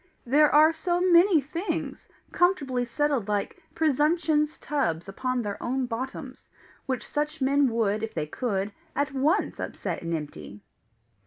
[0.25, 6.49] There are so many things, comfortably settled like Presumption's tubs upon their own bottoms,
[6.87, 10.63] which such men would, if they could, at once upset and empty!"